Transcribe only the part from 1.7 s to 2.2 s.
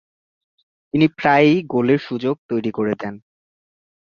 গোলের